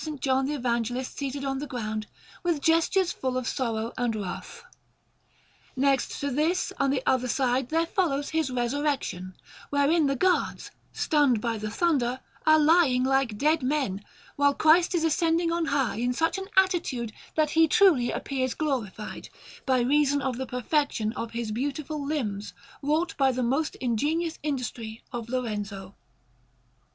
John 0.19 0.47
the 0.47 0.55
Evangelist 0.55 1.15
seated 1.15 1.45
on 1.45 1.59
the 1.59 1.67
ground, 1.67 2.07
with 2.41 2.59
gestures 2.59 3.11
full 3.11 3.37
of 3.37 3.47
sorrow 3.47 3.93
and 3.99 4.15
wrath. 4.15 4.63
Next 5.75 6.19
to 6.21 6.31
this, 6.31 6.73
on 6.79 6.89
the 6.89 7.03
other 7.05 7.27
side, 7.27 7.69
there 7.69 7.85
follows 7.85 8.29
His 8.31 8.49
Resurrection, 8.49 9.35
wherein 9.69 10.07
the 10.07 10.15
guards, 10.15 10.71
stunned 10.91 11.39
by 11.39 11.59
the 11.59 11.69
thunder, 11.69 12.19
are 12.47 12.57
lying 12.57 13.03
like 13.03 13.37
dead 13.37 13.61
men, 13.61 14.03
while 14.37 14.55
Christ 14.55 14.95
is 14.95 15.03
ascending 15.03 15.51
on 15.51 15.65
high 15.65 15.97
in 15.97 16.13
such 16.13 16.39
an 16.39 16.47
attitude 16.57 17.13
that 17.35 17.51
He 17.51 17.67
truly 17.67 18.09
appears 18.09 18.55
glorified, 18.55 19.29
by 19.67 19.81
reason 19.81 20.19
of 20.19 20.37
the 20.37 20.47
perfection 20.47 21.13
of 21.13 21.29
His 21.33 21.51
beautiful 21.51 22.03
limbs, 22.03 22.55
wrought 22.81 23.15
by 23.17 23.31
the 23.31 23.43
most 23.43 23.75
ingenious 23.75 24.39
industry 24.41 25.03
of 25.13 25.29
Lorenzo. 25.29 25.93